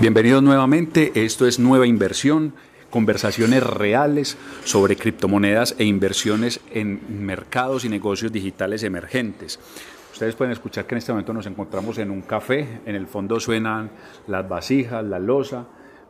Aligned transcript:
Bienvenidos 0.00 0.44
nuevamente, 0.44 1.10
esto 1.24 1.44
es 1.44 1.58
Nueva 1.58 1.84
Inversión, 1.84 2.54
conversaciones 2.88 3.64
reales 3.64 4.38
sobre 4.62 4.94
criptomonedas 4.94 5.74
e 5.76 5.86
inversiones 5.86 6.60
en 6.70 7.26
mercados 7.26 7.84
y 7.84 7.88
negocios 7.88 8.30
digitales 8.30 8.84
emergentes. 8.84 9.58
Ustedes 10.12 10.36
pueden 10.36 10.52
escuchar 10.52 10.86
que 10.86 10.94
en 10.94 10.98
este 10.98 11.10
momento 11.10 11.32
nos 11.32 11.46
encontramos 11.46 11.98
en 11.98 12.12
un 12.12 12.22
café, 12.22 12.80
en 12.86 12.94
el 12.94 13.08
fondo 13.08 13.40
suenan 13.40 13.90
las 14.28 14.48
vasijas, 14.48 15.04
la 15.04 15.18
losa, 15.18 15.66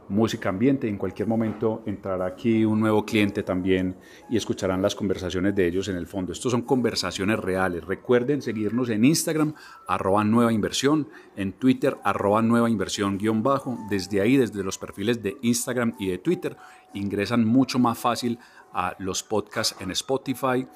música 0.08 0.48
ambiente. 0.48 0.88
En 0.88 0.96
cualquier 0.96 1.28
momento 1.28 1.82
entrará 1.86 2.26
aquí 2.26 2.64
un 2.64 2.80
nuevo 2.80 3.04
cliente 3.04 3.42
también 3.42 3.96
y 4.30 4.36
escucharán 4.36 4.82
las 4.82 4.94
conversaciones 4.94 5.54
de 5.54 5.66
ellos 5.66 5.88
en 5.88 5.96
el 5.96 6.06
fondo. 6.06 6.32
Estos 6.32 6.52
son 6.52 6.62
conversaciones 6.62 7.38
reales. 7.38 7.84
Recuerden 7.84 8.42
seguirnos 8.42 8.90
en 8.90 9.04
Instagram, 9.04 9.54
arroba 9.86 10.24
nueva 10.24 10.52
inversión, 10.52 11.08
en 11.36 11.52
Twitter, 11.52 11.96
arroba 12.04 12.42
nueva 12.42 12.70
inversión 12.70 13.18
guion 13.18 13.42
bajo. 13.42 13.78
Desde 13.90 14.20
ahí, 14.20 14.36
desde 14.36 14.62
los 14.62 14.78
perfiles 14.78 15.22
de 15.22 15.36
Instagram 15.42 15.94
y 15.98 16.08
de 16.08 16.18
Twitter, 16.18 16.56
ingresan 16.94 17.44
mucho 17.44 17.78
más 17.78 17.98
fácil 17.98 18.38
a 18.72 18.96
los 18.98 19.22
podcasts 19.22 19.76
en 19.80 19.90
Spotify, 19.90 20.66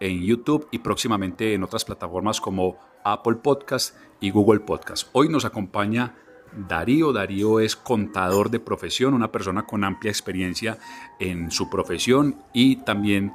en 0.00 0.22
YouTube 0.22 0.68
y 0.70 0.78
próximamente 0.78 1.54
en 1.54 1.62
otras 1.62 1.84
plataformas 1.84 2.40
como 2.40 2.78
Apple 3.04 3.36
Podcast 3.36 3.96
y 4.20 4.30
Google 4.30 4.60
Podcast. 4.60 5.08
Hoy 5.12 5.28
nos 5.28 5.44
acompaña 5.44 6.14
Darío. 6.52 7.12
Darío 7.12 7.60
es 7.60 7.76
contador 7.76 8.50
de 8.50 8.60
profesión, 8.60 9.14
una 9.14 9.32
persona 9.32 9.66
con 9.66 9.84
amplia 9.84 10.10
experiencia 10.10 10.78
en 11.18 11.50
su 11.50 11.68
profesión 11.70 12.36
y 12.52 12.76
también 12.76 13.32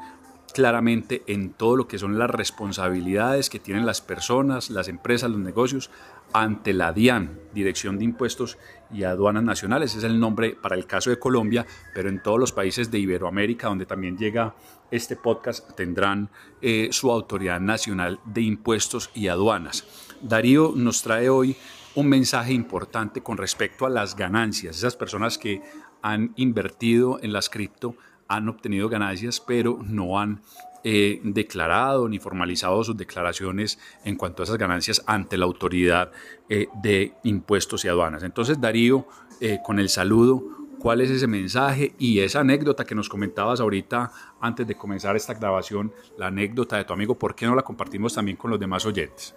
claramente 0.54 1.24
en 1.28 1.52
todo 1.52 1.76
lo 1.76 1.88
que 1.88 1.98
son 1.98 2.18
las 2.18 2.30
responsabilidades 2.30 3.50
que 3.50 3.60
tienen 3.60 3.86
las 3.86 4.02
personas, 4.02 4.70
las 4.70 4.88
empresas, 4.88 5.30
los 5.30 5.40
negocios 5.40 5.90
ante 6.32 6.74
la 6.74 6.94
DIAN, 6.94 7.40
Dirección 7.54 7.98
de 7.98 8.06
Impuestos 8.06 8.58
y 8.92 9.04
Aduanas 9.04 9.44
Nacionales. 9.44 9.96
Es 9.96 10.04
el 10.04 10.20
nombre 10.20 10.56
para 10.60 10.76
el 10.76 10.86
caso 10.86 11.10
de 11.10 11.20
Colombia, 11.20 11.66
pero 11.94 12.10
en 12.10 12.22
todos 12.22 12.40
los 12.40 12.52
países 12.52 12.92
de 12.92 13.00
Iberoamérica, 13.00 13.68
donde 13.68 13.86
también 13.86 14.18
llega 14.18 14.56
este 14.92 15.16
podcast, 15.16 15.76
tendrán 15.76 16.30
eh, 16.62 16.90
su 16.92 17.12
Autoridad 17.12 17.60
Nacional 17.60 18.20
de 18.26 18.42
Impuestos 18.42 19.10
y 19.14 19.28
Aduanas. 19.28 19.86
Darío 20.22 20.74
nos 20.76 21.02
trae 21.02 21.30
hoy 21.30 21.56
un 21.96 22.08
mensaje 22.08 22.54
importante 22.54 23.22
con 23.22 23.38
respecto 23.38 23.86
a 23.86 23.90
las 23.90 24.16
ganancias. 24.16 24.78
Esas 24.78 24.96
personas 24.96 25.38
que 25.38 25.62
han 26.02 26.34
invertido 26.36 27.20
en 27.22 27.34
las 27.34 27.50
cripto 27.50 27.96
han 28.28 28.50
obtenido 28.50 28.90
ganancias, 28.90 29.40
pero 29.40 29.80
no 29.84 30.20
han 30.20 30.42
eh, 30.84 31.22
declarado 31.24 32.10
ni 32.10 32.20
formalizado 32.20 32.84
sus 32.84 32.98
declaraciones 32.98 33.80
en 34.04 34.16
cuanto 34.16 34.42
a 34.42 34.46
esas 34.46 34.58
ganancias 34.58 35.04
ante 35.06 35.38
la 35.38 35.46
autoridad 35.46 36.12
eh, 36.50 36.68
de 36.82 37.14
impuestos 37.24 37.86
y 37.86 37.88
aduanas. 37.88 38.24
Entonces, 38.24 38.60
Darío, 38.60 39.08
eh, 39.40 39.60
con 39.64 39.80
el 39.80 39.90
saludo, 39.90 40.44
¿cuál 40.80 41.02
es 41.02 41.10
ese 41.10 41.28
mensaje 41.28 41.94
y 42.00 42.20
esa 42.20 42.42
anécdota 42.42 42.86
que 42.86 42.96
nos 42.96 43.08
comentabas 43.08 43.62
ahorita 43.62 44.12
antes 44.42 44.68
de 44.68 44.76
comenzar 44.76 45.16
esta 45.16 45.34
grabación, 45.36 45.94
la 46.18 46.28
anécdota 46.28 46.76
de 46.76 46.86
tu 46.86 46.94
amigo, 46.94 47.18
¿por 47.18 47.36
qué 47.36 47.46
no 47.46 47.56
la 47.56 47.62
compartimos 47.62 48.14
también 48.14 48.36
con 48.36 48.52
los 48.52 48.60
demás 48.60 48.86
oyentes? 48.86 49.36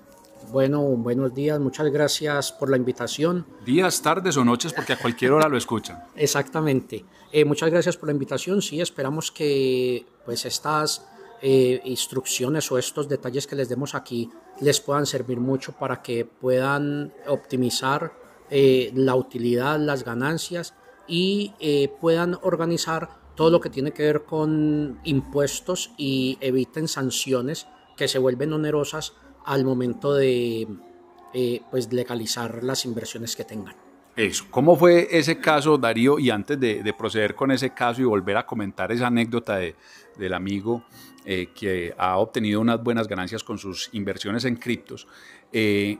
Bueno, 0.52 0.80
buenos 0.82 1.34
días, 1.34 1.58
muchas 1.58 1.90
gracias 1.90 2.52
por 2.52 2.70
la 2.70 2.76
invitación. 2.76 3.44
Días, 3.64 4.00
tardes 4.00 4.36
o 4.36 4.44
noches, 4.44 4.72
porque 4.72 4.92
a 4.92 4.98
cualquier 4.98 5.32
hora 5.32 5.48
lo 5.48 5.56
escuchan. 5.56 6.04
Exactamente. 6.16 7.04
Eh, 7.32 7.44
muchas 7.44 7.70
gracias 7.70 7.96
por 7.96 8.08
la 8.08 8.12
invitación. 8.12 8.62
Sí, 8.62 8.80
esperamos 8.80 9.32
que 9.32 10.06
pues 10.24 10.44
estas 10.46 11.06
eh, 11.42 11.80
instrucciones 11.84 12.70
o 12.70 12.78
estos 12.78 13.08
detalles 13.08 13.46
que 13.46 13.56
les 13.56 13.68
demos 13.68 13.94
aquí 13.94 14.30
les 14.60 14.80
puedan 14.80 15.04
servir 15.04 15.40
mucho 15.40 15.72
para 15.72 16.00
que 16.00 16.24
puedan 16.24 17.12
optimizar 17.26 18.12
eh, 18.48 18.92
la 18.94 19.16
utilidad, 19.16 19.78
las 19.80 20.04
ganancias 20.04 20.74
y 21.08 21.52
puedan 22.00 22.36
organizar 22.42 23.08
todo 23.36 23.50
lo 23.50 23.60
que 23.60 23.70
tiene 23.70 23.92
que 23.92 24.02
ver 24.02 24.24
con 24.24 24.98
impuestos 25.04 25.92
y 25.96 26.36
eviten 26.40 26.88
sanciones 26.88 27.68
que 27.96 28.08
se 28.08 28.18
vuelven 28.18 28.52
onerosas 28.52 29.14
al 29.46 29.64
momento 29.64 30.14
de 30.14 30.66
eh, 31.32 31.62
pues 31.70 31.92
legalizar 31.92 32.62
las 32.62 32.84
inversiones 32.84 33.34
que 33.34 33.44
tengan. 33.44 33.74
Eso, 34.16 34.46
¿cómo 34.50 34.76
fue 34.76 35.08
ese 35.10 35.38
caso, 35.38 35.76
Darío? 35.76 36.18
Y 36.18 36.30
antes 36.30 36.58
de, 36.58 36.94
proceder 36.96 37.34
con 37.34 37.50
ese 37.50 37.70
caso 37.70 38.00
y 38.00 38.04
volver 38.04 38.38
a 38.38 38.46
comentar 38.46 38.90
esa 38.90 39.08
anécdota 39.08 39.56
de, 39.56 39.76
del 40.16 40.32
amigo 40.32 40.84
eh, 41.26 41.48
que 41.54 41.94
ha 41.98 42.16
obtenido 42.16 42.60
unas 42.60 42.82
buenas 42.82 43.08
ganancias 43.08 43.44
con 43.44 43.58
sus 43.58 43.90
inversiones 43.92 44.46
en 44.46 44.56
criptos, 44.56 45.06
eh, 45.52 45.98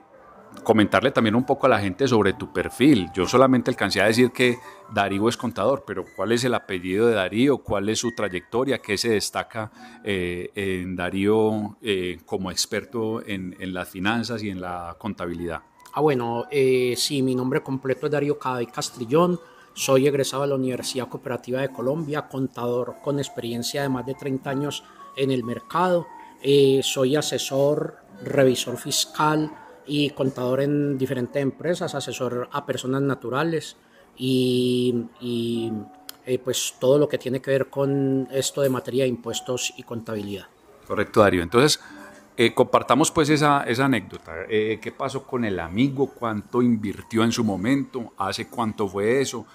comentarle 0.63 1.11
también 1.11 1.35
un 1.35 1.45
poco 1.45 1.67
a 1.67 1.69
la 1.69 1.79
gente 1.79 2.09
sobre 2.09 2.33
tu 2.33 2.53
perfil. 2.53 3.09
Yo 3.15 3.27
solamente 3.27 3.71
alcancé 3.71 4.01
a 4.01 4.07
decir 4.07 4.31
que 4.31 4.59
Darío 4.93 5.29
es 5.29 5.37
contador, 5.37 5.85
pero 5.87 6.05
¿cuál 6.17 6.33
es 6.33 6.45
el 6.45 6.55
apellido 6.55 7.07
de 7.07 7.15
Darío? 7.15 7.59
¿Cuál 7.59 7.89
es 7.89 8.01
su 8.01 8.15
trayectoria? 8.15 8.79
¿Qué 8.79 8.99
se 8.99 9.11
destaca 9.11 9.71
eh, 10.05 10.51
en 10.55 10.97
Darío 10.97 11.77
eh, 11.83 12.19
como 12.25 12.51
experto 12.51 13.25
en, 13.27 13.55
las 13.73 13.89
finanzas 13.89 14.43
y 14.43 14.51
en 14.51 14.61
la 14.61 14.97
contabilidad? 14.99 15.63
Ah, 15.93 16.01
bueno, 16.01 16.45
eh, 16.51 16.95
sí, 16.97 17.23
mi 17.23 17.35
nombre 17.35 17.63
completo 17.63 18.07
es 18.07 18.13
Darío 18.13 18.39
Caday 18.39 18.67
Castrillón. 18.67 19.41
Soy 19.73 20.07
egresado 20.07 20.43
de 20.43 20.49
la 20.49 20.55
Universidad 20.55 21.09
Cooperativa 21.09 21.61
de 21.61 21.69
Colombia, 21.69 22.29
contador 22.29 22.97
con 23.03 23.19
experiencia 23.19 23.83
de 23.83 23.89
más 23.89 24.07
de 24.07 24.15
30 24.15 24.51
años 24.51 24.85
en 25.17 25.31
el 25.31 25.45
mercado. 25.45 26.07
soy 26.83 27.17
asesor, 27.17 27.99
revisor 28.23 28.79
fiscal, 28.79 29.51
y 29.87 30.11
contador 30.11 30.61
en 30.61 30.99
diferentes 30.99 31.43
empresas, 31.43 31.95
asesor 31.95 32.49
a 32.53 32.67
personas 32.67 33.03
naturales 33.03 33.77
y, 34.19 34.95
eh, 36.25 36.39
pues 36.39 36.75
todo 36.81 36.99
lo 36.99 37.09
que 37.09 37.19
tiene 37.19 37.41
que 37.41 37.51
ver 37.51 37.71
con 37.71 38.29
esto 38.31 38.63
de 38.63 38.69
materia 38.69 39.05
de 39.05 39.09
impuestos 39.09 39.73
y 39.77 39.83
contabilidad. 39.83 40.47
Correcto, 40.87 41.21
Darío. 41.21 41.43
Entonces, 41.43 41.81
eh, 42.37 42.53
compartamos 42.55 43.11
pues 43.11 43.29
esa, 43.31 43.65
esa 43.65 43.87
anécdota. 43.87 44.33
Eh, 44.49 44.79
¿Qué 44.81 44.93
pasó 44.93 45.25
con 45.25 45.45
el 45.45 45.61
amigo? 45.61 46.13
¿Cuánto 46.13 46.63
invirtió 46.63 47.23
en 47.25 47.33
su 47.33 47.45
momento? 47.45 48.13
¿Hace 48.19 48.49
cuánto 48.49 48.89
fue 48.89 49.21
eso? 49.21 49.47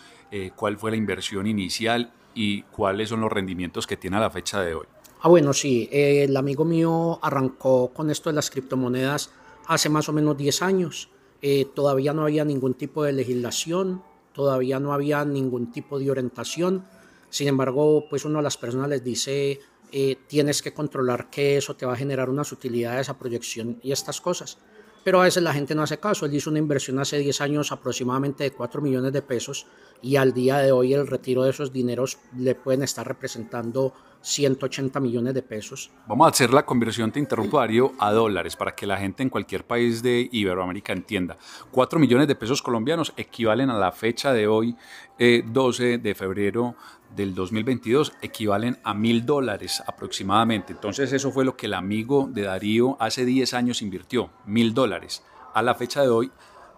¿Cuál 0.56 0.78
fue 0.78 0.92
la 0.92 0.98
inversión 0.98 1.46
inicial? 1.46 2.14
¿Y 2.34 2.62
cuáles 2.62 3.10
son 3.10 3.20
los 3.20 3.30
rendimientos 3.30 3.86
que 3.86 3.98
tiene 3.98 4.16
a 4.16 4.22
la 4.22 4.30
fecha 4.30 4.62
de 4.62 4.76
hoy? 4.76 4.86
Ah, 5.22 5.28
bueno, 5.28 5.52
sí. 5.52 5.90
el 5.92 6.38
amigo 6.38 6.64
mío 6.64 7.20
arrancó 7.22 7.90
con 7.90 8.10
esto 8.10 8.30
de 8.30 8.36
las 8.36 8.50
criptomonedas 8.50 9.30
hace 9.68 9.90
más 9.90 10.10
o 10.10 10.14
menos 10.14 10.38
10 10.38 10.62
años. 10.62 11.10
Eh, 11.42 11.66
todavía 11.74 12.14
no 12.14 12.24
había 12.24 12.46
ningún 12.46 12.76
tipo 12.76 13.04
de 13.04 13.14
legislación, 13.14 14.04
todavía 14.34 14.80
no 14.80 14.94
había 14.94 15.26
ningún 15.26 15.72
tipo 15.72 16.00
de 16.00 16.12
orientación. 16.12 16.86
Sin 17.30 17.48
embargo, 17.48 18.06
pues 18.10 18.26
uno 18.26 18.38
de 18.38 18.44
las 18.44 18.58
personas 18.58 18.90
les 18.90 19.04
dice, 19.04 19.60
eh, 19.92 20.18
tienes 20.28 20.62
que 20.62 20.74
controlar 20.74 21.30
que 21.30 21.58
eso 21.58 21.76
te 21.76 21.86
va 21.86 21.94
a 21.94 21.98
generar 21.98 22.30
unas 22.30 22.52
utilidades 22.52 23.10
a 23.10 23.18
proyección 23.18 23.80
y 23.82 23.92
estas 23.92 24.22
cosas. 24.22 24.58
Pero 25.04 25.20
a 25.20 25.24
veces 25.24 25.42
la 25.42 25.54
gente 25.54 25.74
no 25.74 25.84
hace 25.84 26.00
caso. 26.00 26.26
Él 26.26 26.36
hizo 26.36 26.50
una 26.50 26.60
inversión 26.60 27.00
hace 27.00 27.18
10 27.18 27.42
años 27.42 27.72
aproximadamente 27.72 28.44
de 28.44 28.52
4 28.52 28.82
millones 28.82 29.12
de 29.14 29.22
pesos 29.22 29.66
y 30.02 30.16
al 30.16 30.34
día 30.34 30.60
de 30.60 30.72
hoy 30.72 30.94
el 30.94 31.08
retiro 31.08 31.44
de 31.44 31.50
esos 31.50 31.74
dineros 31.74 32.20
le 32.38 32.56
pueden 32.56 32.84
estar 32.84 33.08
representando 33.08 33.94
180 34.22 35.00
millones 35.00 35.34
de 35.34 35.42
pesos. 35.42 35.92
Vamos 36.08 36.26
a 36.26 36.30
hacer 36.30 36.54
la 36.54 36.66
conversión, 36.66 37.12
te 37.12 37.20
interrumpo 37.20 37.60
Darío, 37.60 37.94
a 38.00 38.12
dólares 38.12 38.56
para 38.56 38.76
que 38.76 38.86
la 38.86 38.98
gente 38.98 39.24
en 39.24 39.30
cualquier 39.30 39.66
país 39.66 40.02
de 40.04 40.30
Iberoamérica 40.32 40.94
entienda. 40.94 41.38
4 41.72 42.00
millones 42.00 42.28
de 42.28 42.36
pesos 42.36 42.62
colombianos 42.62 43.14
equivalen 43.18 43.70
a 43.70 43.78
la 43.78 43.92
fecha 43.92 44.34
de 44.34 44.48
hoy, 44.48 44.76
12 45.18 45.94
eh, 45.94 45.98
de 45.98 46.16
febrero 46.16 46.76
del 47.16 47.36
2022, 47.36 48.14
equivalen 48.22 48.78
a 48.84 48.94
mil 48.94 49.26
dólares 49.26 49.84
aproximadamente. 49.86 50.74
Entonces 50.74 51.12
eso 51.14 51.32
fue 51.32 51.46
lo 51.46 51.58
que 51.58 51.66
el 51.66 51.74
amigo 51.74 52.30
de 52.32 52.44
Darío 52.44 52.98
hace 53.00 53.26
10 53.26 53.54
años 53.54 53.82
invirtió, 53.82 54.32
mil 54.46 54.74
dólares. 54.74 55.24
A 55.54 55.62
la 55.62 55.76
fecha 55.76 56.02
de 56.02 56.10
hoy 56.10 56.32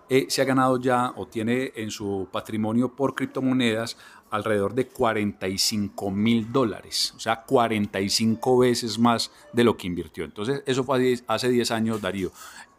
eh, 0.10 0.26
se 0.30 0.42
ha 0.42 0.46
ganado 0.46 0.80
ya 0.80 1.14
o 1.16 1.28
tiene 1.28 1.72
en 1.76 1.90
su 1.90 2.28
patrimonio 2.32 2.94
por 2.96 3.16
criptomonedas 3.16 3.98
alrededor 4.34 4.74
de 4.74 4.88
45 4.88 6.10
mil 6.10 6.52
dólares, 6.52 7.14
o 7.16 7.20
sea, 7.20 7.44
45 7.44 8.58
veces 8.58 8.98
más 8.98 9.32
de 9.54 9.64
lo 9.64 9.78
que 9.78 9.86
invirtió. 9.86 10.24
Entonces, 10.26 10.64
eso 10.66 10.84
fue 10.84 11.20
hace 11.28 11.50
10 11.50 11.70
años, 11.70 12.02
Darío. 12.02 12.32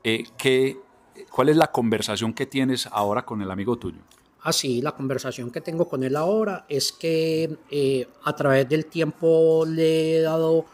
Eh, 0.02 0.24
¿qué, 0.36 0.76
¿Cuál 1.30 1.50
es 1.50 1.56
la 1.56 1.68
conversación 1.68 2.34
que 2.34 2.46
tienes 2.46 2.88
ahora 2.90 3.24
con 3.24 3.40
el 3.40 3.52
amigo 3.52 3.76
tuyo? 3.76 4.00
Así, 4.40 4.80
ah, 4.80 4.84
la 4.86 4.92
conversación 4.96 5.52
que 5.52 5.60
tengo 5.60 5.88
con 5.88 6.02
él 6.02 6.16
ahora 6.16 6.66
es 6.68 6.90
que 6.90 7.56
eh, 7.70 8.08
a 8.24 8.34
través 8.34 8.68
del 8.68 8.86
tiempo 8.86 9.64
le 9.64 10.16
he 10.16 10.20
dado 10.22 10.66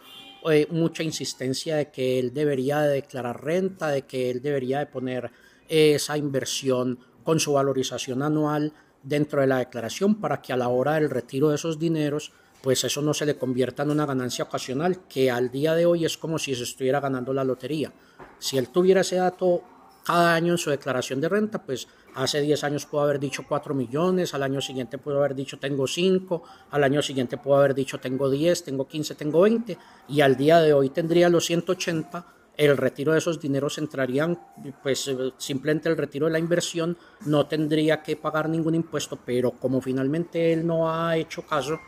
eh, 0.50 0.66
mucha 0.70 1.02
insistencia 1.02 1.76
de 1.76 1.90
que 1.90 2.18
él 2.18 2.32
debería 2.32 2.80
de 2.80 2.94
declarar 2.94 3.44
renta, 3.44 3.88
de 3.88 4.06
que 4.06 4.30
él 4.30 4.40
debería 4.40 4.78
de 4.78 4.86
poner 4.86 5.30
esa 5.68 6.16
inversión 6.16 6.98
con 7.22 7.38
su 7.38 7.52
valorización 7.52 8.22
anual 8.22 8.72
dentro 9.02 9.40
de 9.40 9.46
la 9.46 9.58
declaración 9.58 10.16
para 10.16 10.40
que 10.42 10.52
a 10.52 10.56
la 10.56 10.68
hora 10.68 10.94
del 10.94 11.10
retiro 11.10 11.48
de 11.48 11.56
esos 11.56 11.78
dineros, 11.78 12.32
pues 12.62 12.84
eso 12.84 13.00
no 13.02 13.14
se 13.14 13.26
le 13.26 13.36
convierta 13.36 13.82
en 13.82 13.90
una 13.90 14.06
ganancia 14.06 14.44
ocasional, 14.44 15.06
que 15.08 15.30
al 15.30 15.50
día 15.50 15.74
de 15.74 15.86
hoy 15.86 16.04
es 16.04 16.18
como 16.18 16.38
si 16.38 16.54
se 16.54 16.64
estuviera 16.64 17.00
ganando 17.00 17.32
la 17.32 17.44
lotería. 17.44 17.92
Si 18.38 18.58
él 18.58 18.68
tuviera 18.68 19.00
ese 19.00 19.16
dato 19.16 19.62
cada 20.04 20.34
año 20.34 20.52
en 20.52 20.58
su 20.58 20.70
declaración 20.70 21.20
de 21.20 21.28
renta, 21.28 21.62
pues 21.62 21.88
hace 22.14 22.40
10 22.40 22.64
años 22.64 22.86
puedo 22.86 23.04
haber 23.04 23.20
dicho 23.20 23.44
4 23.48 23.74
millones, 23.74 24.34
al 24.34 24.42
año 24.42 24.60
siguiente 24.60 24.98
puedo 24.98 25.18
haber 25.18 25.34
dicho 25.34 25.58
tengo 25.58 25.86
5, 25.86 26.42
al 26.70 26.84
año 26.84 27.02
siguiente 27.02 27.36
puedo 27.36 27.58
haber 27.58 27.74
dicho 27.74 27.98
tengo 27.98 28.28
10, 28.28 28.64
tengo 28.64 28.86
15, 28.86 29.14
tengo 29.14 29.40
20 29.42 29.78
y 30.08 30.20
al 30.20 30.36
día 30.36 30.60
de 30.60 30.72
hoy 30.72 30.90
tendría 30.90 31.28
los 31.28 31.44
180 31.46 32.39
el 32.56 32.76
retiro 32.76 33.12
de 33.12 33.18
esos 33.18 33.40
dineros 33.40 33.78
entrarían, 33.78 34.38
pues 34.82 35.08
eh, 35.08 35.16
simplemente 35.38 35.88
el 35.88 35.96
retiro 35.96 36.26
de 36.26 36.32
la 36.32 36.38
inversión 36.38 36.96
no 37.26 37.46
tendría 37.46 38.02
que 38.02 38.16
pagar 38.16 38.48
ningún 38.48 38.74
impuesto, 38.74 39.18
pero 39.24 39.52
como 39.52 39.80
finalmente 39.80 40.52
él 40.52 40.66
no 40.66 40.92
ha 40.92 41.16
hecho 41.16 41.42
caso, 41.42 41.78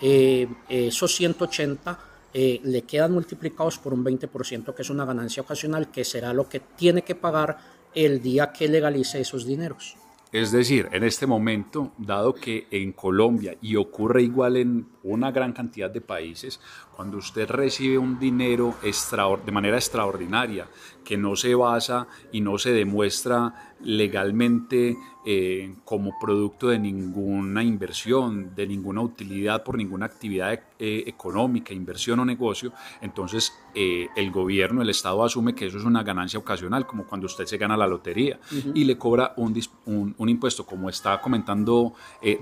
eh, 0.00 0.46
esos 0.68 1.14
180 1.14 1.98
eh, 2.32 2.60
le 2.62 2.82
quedan 2.82 3.12
multiplicados 3.12 3.78
por 3.78 3.92
un 3.92 4.04
20%, 4.04 4.74
que 4.74 4.82
es 4.82 4.90
una 4.90 5.04
ganancia 5.04 5.42
ocasional, 5.42 5.90
que 5.90 6.04
será 6.04 6.32
lo 6.32 6.48
que 6.48 6.60
tiene 6.60 7.02
que 7.02 7.16
pagar 7.16 7.58
el 7.94 8.22
día 8.22 8.52
que 8.52 8.68
legalice 8.68 9.20
esos 9.20 9.44
dineros. 9.44 9.96
Es 10.32 10.52
decir, 10.52 10.88
en 10.92 11.02
este 11.02 11.26
momento, 11.26 11.92
dado 11.98 12.34
que 12.34 12.68
en 12.70 12.92
Colombia, 12.92 13.56
y 13.60 13.74
ocurre 13.74 14.22
igual 14.22 14.56
en 14.58 14.86
una 15.02 15.32
gran 15.32 15.52
cantidad 15.52 15.90
de 15.90 16.00
países, 16.00 16.60
cuando 17.00 17.16
usted 17.16 17.48
recibe 17.48 17.96
un 17.96 18.18
dinero 18.18 18.74
de 18.82 19.52
manera 19.52 19.78
extraordinaria, 19.78 20.68
que 21.02 21.16
no 21.16 21.34
se 21.34 21.54
basa 21.54 22.06
y 22.30 22.42
no 22.42 22.58
se 22.58 22.72
demuestra 22.72 23.72
legalmente 23.80 24.98
eh, 25.24 25.76
como 25.86 26.18
producto 26.20 26.68
de 26.68 26.78
ninguna 26.78 27.64
inversión, 27.64 28.54
de 28.54 28.66
ninguna 28.66 29.00
utilidad 29.00 29.64
por 29.64 29.78
ninguna 29.78 30.04
actividad 30.04 30.60
eh, 30.78 31.04
económica, 31.06 31.72
inversión 31.72 32.20
o 32.20 32.26
negocio, 32.26 32.74
entonces 33.00 33.50
eh, 33.74 34.08
el 34.14 34.30
gobierno, 34.30 34.82
el 34.82 34.90
Estado 34.90 35.24
asume 35.24 35.54
que 35.54 35.68
eso 35.68 35.78
es 35.78 35.84
una 35.84 36.02
ganancia 36.02 36.38
ocasional, 36.38 36.86
como 36.86 37.06
cuando 37.06 37.28
usted 37.28 37.46
se 37.46 37.56
gana 37.56 37.78
la 37.78 37.86
lotería 37.86 38.38
y 38.74 38.84
le 38.84 38.98
cobra 38.98 39.32
un, 39.38 39.58
un, 39.86 40.14
un, 40.18 40.28
impuesto, 40.28 40.66
como 40.66 40.90
está 40.90 41.18
comentando 41.22 41.94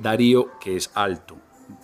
Darío, 0.02 0.58
que 0.58 0.74
es 0.74 0.90
alto 0.96 1.36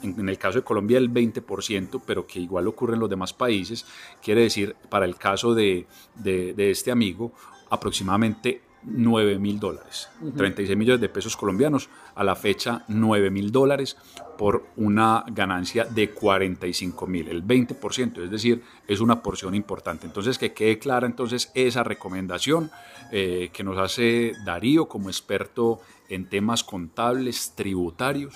en, 0.03 0.29
el 0.29 0.39
caso 0.39 0.59
de 0.59 0.65
Colombia 0.65 0.99
el 0.99 1.13
20%, 1.13 2.03
pero 2.07 2.27
que 2.27 2.41
igual 2.41 2.67
ocurre 2.67 2.95
en 2.95 3.01
los 3.01 3.11
demás 3.11 3.33
países, 3.33 3.87
quiere 4.23 4.43
decir, 4.43 4.77
para 4.89 5.05
el 5.05 5.17
caso 5.17 5.55
de, 5.55 5.87
de, 6.15 6.71
este 6.71 6.91
amigo, 6.91 7.33
aproximadamente 7.71 8.63
9 8.87 9.39
mil 9.39 9.59
dólares, 9.59 10.11
36 10.37 10.77
millones 10.77 11.01
de 11.01 11.09
pesos 11.09 11.37
colombianos, 11.37 11.89
a 12.15 12.23
la 12.23 12.37
fecha 12.37 12.85
9 12.89 13.31
mil 13.31 13.51
dólares 13.51 13.97
por 14.37 14.67
una 14.77 15.25
ganancia 15.29 15.85
de 15.85 16.11
45 16.11 17.07
mil, 17.07 17.29
el 17.29 17.47
20%, 17.47 18.25
es 18.25 18.31
decir, 18.31 18.63
es 18.87 19.01
una 19.01 19.23
porción 19.23 19.55
importante. 19.55 20.07
Entonces, 20.07 20.39
que 20.39 20.53
quede 20.53 20.79
clara 20.79 21.07
entonces 21.07 21.51
esa 21.55 21.83
recomendación 21.83 22.71
eh, 23.11 23.51
que 23.53 23.65
nos 23.65 23.79
hace 23.79 24.33
Darío 24.45 24.87
como 24.87 25.09
experto 25.09 25.81
en 26.11 26.29
temas 26.29 26.63
contables, 26.63 27.55
tributarios, 27.57 28.35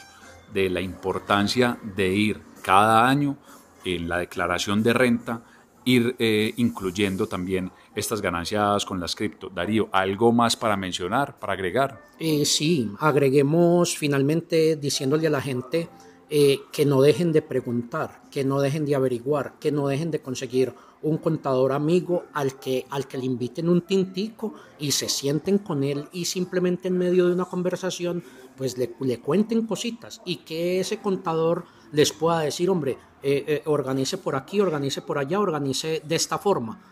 de 0.52 0.70
la 0.70 0.80
importancia 0.80 1.78
de 1.96 2.08
ir 2.08 2.40
cada 2.62 3.08
año 3.08 3.36
en 3.84 4.08
la 4.08 4.18
declaración 4.18 4.82
de 4.82 4.92
renta, 4.92 5.42
ir 5.84 6.16
eh, 6.18 6.52
incluyendo 6.56 7.26
también 7.26 7.70
estas 7.94 8.20
ganancias 8.20 8.84
con 8.84 9.00
las 9.00 9.14
cripto. 9.14 9.48
Darío, 9.48 9.88
¿algo 9.92 10.32
más 10.32 10.56
para 10.56 10.76
mencionar, 10.76 11.38
para 11.38 11.54
agregar? 11.54 12.02
Eh, 12.18 12.44
sí, 12.44 12.90
agreguemos 13.00 13.96
finalmente 13.96 14.76
diciéndole 14.76 15.26
a 15.26 15.30
la 15.30 15.40
gente 15.40 15.88
eh, 16.30 16.60
que 16.72 16.84
no 16.84 17.00
dejen 17.00 17.32
de 17.32 17.42
preguntar, 17.42 18.22
que 18.30 18.44
no 18.44 18.60
dejen 18.60 18.84
de 18.84 18.94
averiguar, 18.94 19.54
que 19.58 19.72
no 19.72 19.88
dejen 19.88 20.10
de 20.10 20.20
conseguir 20.20 20.74
un 21.02 21.18
contador 21.18 21.72
amigo 21.72 22.24
al 22.32 22.58
que, 22.58 22.86
al 22.90 23.06
que 23.06 23.18
le 23.18 23.24
inviten 23.24 23.68
un 23.68 23.82
tintico 23.82 24.54
y 24.78 24.92
se 24.92 25.08
sienten 25.08 25.58
con 25.58 25.84
él 25.84 26.08
y 26.12 26.24
simplemente 26.24 26.88
en 26.88 26.98
medio 26.98 27.26
de 27.26 27.34
una 27.34 27.44
conversación 27.44 28.22
pues 28.56 28.76
le, 28.76 28.90
cuenten 29.20 29.66
cositas 29.66 30.20
y 30.24 30.38
que 30.38 30.80
ese 30.80 30.98
contador 30.98 31.64
les 31.92 32.12
pueda 32.12 32.40
decir, 32.40 32.68
hombre, 32.68 32.98
eh, 33.22 33.44
eh, 33.46 33.62
organice 33.66 34.18
por 34.18 34.34
aquí, 34.34 34.60
organice 34.60 35.00
por 35.00 35.18
allá, 35.18 35.38
organice 35.38 36.02
de 36.04 36.16
esta 36.16 36.38
forma. 36.38 36.82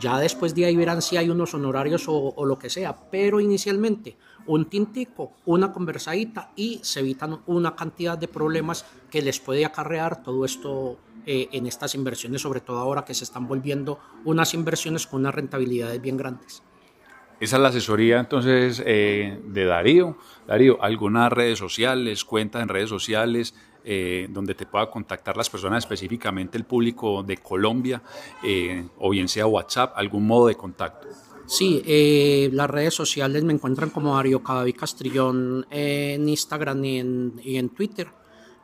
Ya 0.00 0.18
después 0.18 0.54
de 0.54 0.66
ahí 0.66 0.76
verán 0.76 1.02
si 1.02 1.16
hay 1.16 1.30
unos 1.30 1.54
honorarios 1.54 2.04
o, 2.08 2.44
lo 2.44 2.58
que 2.58 2.70
sea, 2.70 3.10
pero 3.10 3.40
inicialmente 3.40 4.16
un 4.46 4.66
tintico, 4.66 5.32
una 5.46 5.72
conversadita 5.72 6.52
y 6.56 6.80
se 6.82 7.00
evitan 7.00 7.40
una 7.46 7.74
cantidad 7.76 8.18
de 8.18 8.28
problemas 8.28 8.84
que 9.10 9.22
les 9.22 9.40
puede 9.40 9.64
acarrear 9.64 10.22
todo 10.22 10.44
esto 10.44 10.98
eh, 11.26 11.48
en 11.52 11.66
estas 11.66 11.94
inversiones, 11.94 12.42
sobre 12.42 12.60
todo 12.60 12.78
ahora 12.78 13.04
que 13.04 13.14
se 13.14 13.24
están 13.24 13.46
volviendo 13.46 13.98
unas 14.24 14.54
inversiones 14.54 15.06
con 15.06 15.20
unas 15.20 15.34
rentabilidades 15.34 16.00
bien 16.00 16.16
grandes. 16.16 16.62
Esa 17.40 17.56
es 17.56 17.62
la 17.62 17.68
asesoría 17.68 18.20
entonces 18.20 18.82
eh, 18.86 19.40
de 19.44 19.64
Darío. 19.64 20.16
Darío, 20.46 20.82
¿algunas 20.82 21.32
redes 21.32 21.58
sociales, 21.58 22.24
cuentas 22.24 22.62
en 22.62 22.68
redes 22.68 22.88
sociales 22.88 23.54
eh, 23.84 24.28
donde 24.30 24.54
te 24.54 24.66
pueda 24.66 24.88
contactar 24.88 25.36
las 25.36 25.50
personas, 25.50 25.84
específicamente 25.84 26.56
el 26.56 26.64
público 26.64 27.22
de 27.22 27.36
Colombia, 27.38 28.02
eh, 28.42 28.86
o 28.98 29.10
bien 29.10 29.28
sea 29.28 29.46
WhatsApp, 29.46 29.92
algún 29.96 30.26
modo 30.26 30.46
de 30.46 30.54
contacto? 30.54 31.08
Sí, 31.46 31.82
las 32.52 32.70
redes 32.70 32.94
sociales 32.94 33.44
me 33.44 33.52
encuentran 33.52 33.90
como 33.90 34.16
Darío 34.16 34.42
Cadaví 34.42 34.72
Castrillón 34.72 35.66
en 35.70 36.26
Instagram 36.26 36.82
y 36.82 36.98
en, 36.98 37.40
y 37.44 37.56
en 37.58 37.68
Twitter. 37.68 38.08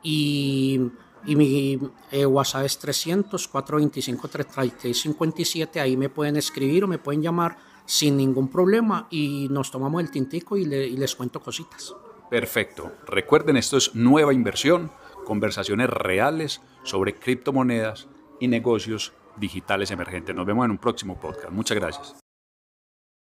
Y, 0.01 0.79
y 1.25 1.35
mi 1.35 1.79
WhatsApp 2.25 2.65
es 2.65 2.77
300 2.79 3.47
425 3.47 4.27
3357. 4.27 5.79
Ahí 5.79 5.97
me 5.97 6.09
pueden 6.09 6.37
escribir 6.37 6.83
o 6.83 6.87
me 6.87 6.97
pueden 6.97 7.21
llamar 7.21 7.57
sin 7.85 8.17
ningún 8.17 8.47
problema 8.47 9.07
y 9.09 9.47
nos 9.49 9.71
tomamos 9.71 10.01
el 10.01 10.11
tintico 10.11 10.57
y, 10.57 10.65
les 10.65 11.15
cuento 11.15 11.41
cositas. 11.41 11.93
Perfecto. 12.29 12.91
Recuerden, 13.05 13.57
esto 13.57 13.77
es 13.77 13.93
nueva 13.95 14.33
inversión, 14.33 14.91
conversaciones 15.25 15.89
reales 15.89 16.61
sobre 16.83 17.15
criptomonedas 17.15 18.07
y 18.39 18.47
negocios 18.47 19.13
digitales 19.37 19.91
emergentes. 19.91 20.33
Nos 20.33 20.45
vemos 20.45 20.65
en 20.65 20.71
un 20.71 20.77
próximo 20.77 21.19
podcast. 21.19 21.51
Muchas 21.51 21.77
gracias. 21.77 22.30